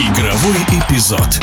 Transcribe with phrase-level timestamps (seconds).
[0.00, 1.38] Игровой эпизод.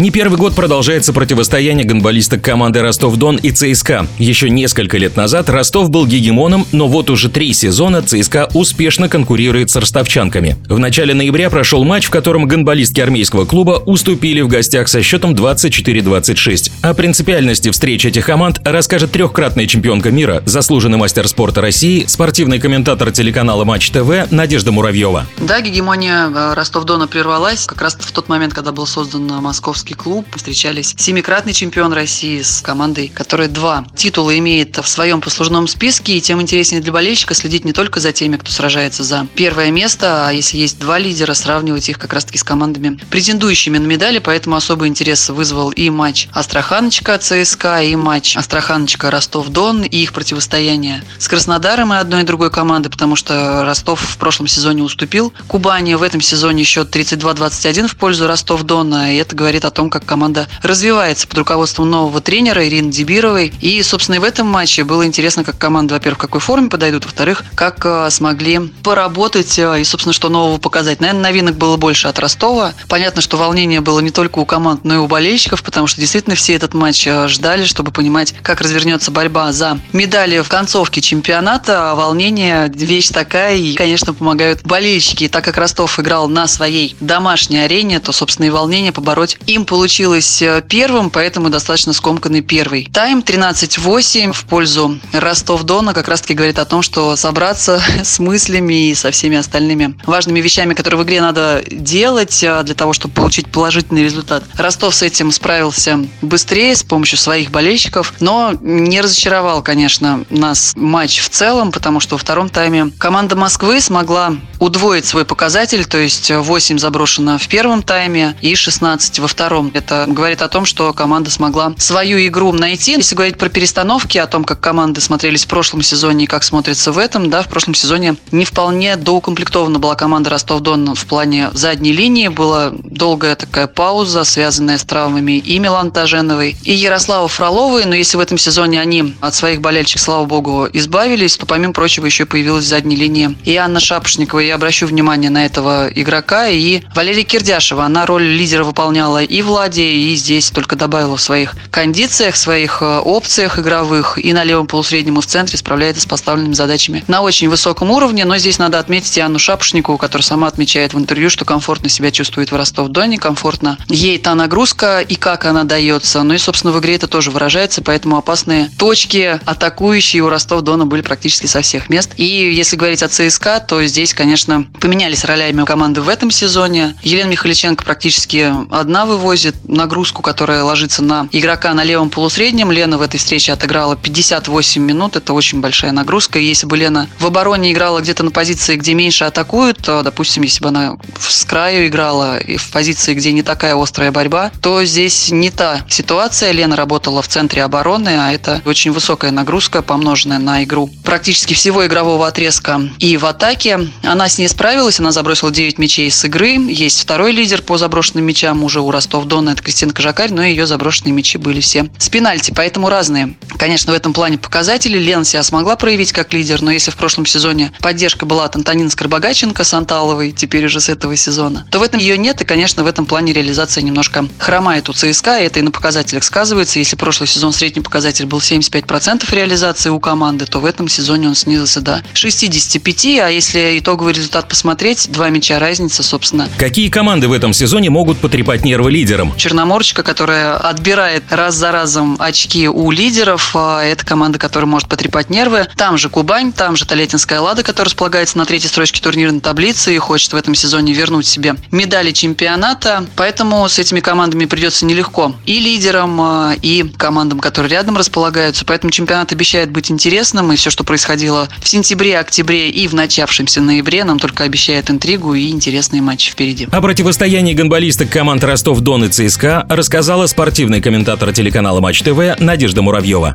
[0.00, 4.06] Не первый год продолжается противостояние гонболисток команды Ростов-Дон и ЦСКА.
[4.18, 9.68] Еще несколько лет назад Ростов был гегемоном, но вот уже три сезона ЦСКА успешно конкурирует
[9.68, 10.56] с ростовчанками.
[10.70, 15.34] В начале ноября прошел матч, в котором гонболистки армейского клуба уступили в гостях со счетом
[15.34, 16.72] 24-26.
[16.80, 23.12] О принципиальности встреч этих команд расскажет трехкратная чемпионка мира, заслуженный мастер спорта России, спортивный комментатор
[23.12, 25.26] телеканала Матч ТВ Надежда Муравьева.
[25.36, 29.94] Да, гегемония э, Ростов-Дона прервалась как раз в тот момент, когда был создан московский московский
[29.94, 30.26] клуб.
[30.36, 36.16] Встречались семикратный чемпион России с командой, которая два титула имеет в своем послужном списке.
[36.16, 40.28] И тем интереснее для болельщика следить не только за теми, кто сражается за первое место,
[40.28, 44.18] а если есть два лидера, сравнивать их как раз-таки с командами, претендующими на медали.
[44.18, 51.02] Поэтому особый интерес вызвал и матч Астраханочка ЦСКА, и матч Астраханочка Ростов-Дон, и их противостояние
[51.18, 55.94] с Краснодаром и одной и другой команды, потому что Ростов в прошлом сезоне уступил Кубани.
[55.94, 59.14] В этом сезоне счет 32-21 в пользу Ростов-Дона.
[59.14, 63.50] И это говорит о том, том, как команда развивается под руководством нового тренера Ирины Дебировой.
[63.62, 67.06] И, собственно, и в этом матче было интересно, как команда, во-первых, в какой форме подойдут,
[67.06, 71.00] во-вторых, как э, смогли поработать э, и, собственно, что нового показать.
[71.00, 72.74] Наверное, новинок было больше от Ростова.
[72.88, 76.36] Понятно, что волнение было не только у команд, но и у болельщиков, потому что действительно
[76.36, 81.92] все этот матч э, ждали, чтобы понимать, как развернется борьба за медали в концовке чемпионата.
[81.92, 85.24] А волнение– вещь такая, и, конечно, помогают болельщики.
[85.24, 89.59] И так как Ростов играл на своей домашней арене, то, собственно, и волнение побороть им
[89.64, 92.88] получилось э, первым, поэтому достаточно скомканный первый.
[92.92, 98.94] Тайм 13-8 в пользу Ростов-Дона как раз-таки говорит о том, что собраться с мыслями и
[98.94, 103.50] со всеми остальными важными вещами, которые в игре надо делать э, для того, чтобы получить
[103.50, 104.44] положительный результат.
[104.56, 111.20] Ростов с этим справился быстрее с помощью своих болельщиков, но не разочаровал, конечно, нас матч
[111.20, 116.30] в целом, потому что во втором тайме команда Москвы смогла удвоить свой показатель, то есть
[116.30, 119.72] 8 заброшено в первом тайме и 16 во втором втором.
[119.74, 122.92] Это говорит о том, что команда смогла свою игру найти.
[122.92, 126.92] Если говорить про перестановки, о том, как команды смотрелись в прошлом сезоне и как смотрятся
[126.92, 131.90] в этом, да, в прошлом сезоне не вполне доукомплектована была команда Ростов-Дон в плане задней
[131.92, 132.28] линии.
[132.28, 137.86] Была долгая такая пауза, связанная с травмами и Милан Таженовой, и Ярослава Фроловой.
[137.86, 142.06] Но если в этом сезоне они от своих болельщиков, слава богу, избавились, то помимо прочего
[142.06, 144.38] еще появилась в задней линии и Анна Шапошникова.
[144.38, 147.84] Я обращу внимание на этого игрока и Валерия Кирдяшева.
[147.84, 152.82] Она роль лидера выполняла и в Владе, и здесь только добавила в своих кондициях, своих
[152.82, 157.22] э, опциях игровых, и на левом полусреднем и в центре справляется с поставленными задачами на
[157.22, 161.30] очень высоком уровне, но здесь надо отметить и Анну Шапошникову, которая сама отмечает в интервью,
[161.30, 166.22] что комфортно себя чувствует в Ростов-Доне, комфортно ей та нагрузка и как она дается.
[166.22, 171.02] Ну и, собственно, в игре это тоже выражается, поэтому опасные точки атакующие у Ростов-Дона были
[171.02, 172.10] практически со всех мест.
[172.16, 176.96] И если говорить о ЦСКА, то здесь, конечно, поменялись ролями команды в этом сезоне.
[177.02, 182.72] Елена Михаличенко практически одна вывозит вывозит нагрузку, которая ложится на игрока на левом полусреднем.
[182.72, 185.14] Лена в этой встрече отыграла 58 минут.
[185.14, 186.40] Это очень большая нагрузка.
[186.40, 190.42] И если бы Лена в обороне играла где-то на позиции, где меньше атакуют, то, допустим,
[190.42, 194.84] если бы она с краю играла и в позиции, где не такая острая борьба, то
[194.84, 196.50] здесь не та ситуация.
[196.50, 201.86] Лена работала в центре обороны, а это очень высокая нагрузка, помноженная на игру практически всего
[201.86, 202.80] игрового отрезка.
[202.98, 206.56] И в атаке она с ней справилась, она забросила 9 мячей с игры.
[206.68, 210.66] Есть второй лидер по заброшенным мячам уже у Ростов Дона это Кристина Кожакарь, но ее
[210.66, 213.34] заброшенные мячи были все с пенальти, поэтому разные.
[213.58, 214.98] Конечно, в этом плане показатели.
[214.98, 218.90] Лена себя смогла проявить как лидер, но если в прошлом сезоне поддержка была от Антонины
[218.90, 222.84] Скорбогаченко с Анталовой, теперь уже с этого сезона, то в этом ее нет, и, конечно,
[222.84, 226.78] в этом плане реализация немножко хромает у ЦСКА, и это и на показателях сказывается.
[226.78, 231.34] Если прошлый сезон средний показатель был 75% реализации у команды, то в этом сезоне он
[231.34, 236.48] снизился до 65, а если итоговый результат посмотреть, два мяча разница, собственно.
[236.56, 239.09] Какие команды в этом сезоне могут потрепать нервы лидера?
[239.10, 239.36] Лидером.
[239.36, 243.52] Черноморочка, которая отбирает раз за разом очки у лидеров.
[243.54, 245.66] А, это команда, которая может потрепать нервы.
[245.76, 249.98] Там же Кубань, там же Толетинская Лада, которая располагается на третьей строчке турнирной таблицы и
[249.98, 253.04] хочет в этом сезоне вернуть себе медали чемпионата.
[253.16, 255.34] Поэтому с этими командами придется нелегко.
[255.44, 258.64] И лидерам, а, и командам, которые рядом располагаются.
[258.64, 260.52] Поэтому чемпионат обещает быть интересным.
[260.52, 265.34] И все, что происходило в сентябре, октябре и в начавшемся ноябре, нам только обещает интригу
[265.34, 266.68] и интересные матчи впереди.
[266.70, 273.34] О противостоянии гонболисток команд Ростов-Дон и ЦСКА рассказала спортивный комментатор телеканала Матч ТВ Надежда Муравьева.